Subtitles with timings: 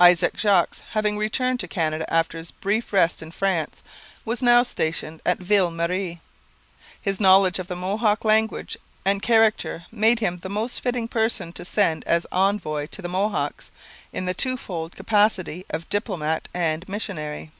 [0.00, 3.82] Isaac Jogues, having returned to Canada after his brief rest in France,
[4.24, 6.22] was now stationed at Ville Marie.
[6.98, 11.62] His knowledge of the Mohawk language and character made him the most fitting person to
[11.66, 13.70] send as envoy to the Mohawks,
[14.14, 17.52] in the twofold capacity of diplomat and missionary.